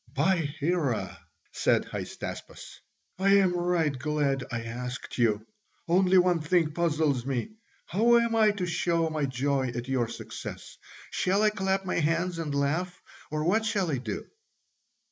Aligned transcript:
"By 0.15 0.37
Hera," 0.59 1.15
said 1.51 1.85
Hystaspas, 1.85 2.79
"I 3.19 3.35
am 3.35 3.55
right 3.55 3.95
glad 3.99 4.43
I 4.51 4.63
asked 4.63 5.19
you. 5.19 5.45
Only 5.87 6.17
one 6.17 6.39
thing 6.41 6.71
puzzles 6.73 7.23
me: 7.23 7.49
how 7.85 8.17
am 8.17 8.35
I 8.35 8.49
to 8.49 8.65
show 8.65 9.11
my 9.11 9.25
joy 9.25 9.67
at 9.67 9.87
your 9.87 10.07
success? 10.07 10.79
Shall 11.11 11.43
I 11.43 11.51
clap 11.51 11.85
my 11.85 11.99
hands 11.99 12.39
and 12.39 12.55
laugh, 12.55 12.99
or 13.29 13.43
what 13.43 13.63
shall 13.63 13.91
I 13.91 13.99
do?" 13.99 14.25